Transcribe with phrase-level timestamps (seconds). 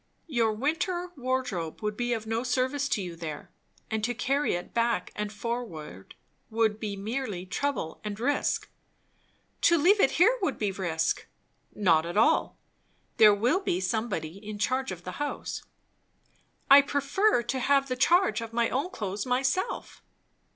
[0.25, 3.51] Your winter wardrobe would be of no service to you there,
[3.91, 6.15] and to carry it back and forward
[6.49, 8.67] would be merely trouble and risk."
[9.61, 11.27] "To leave it here would be risk."
[11.75, 12.57] "Not at all.
[13.17, 15.61] There will be somebody in charge of the house."
[16.67, 20.01] "I prefer to have the charge of my own clothes myself."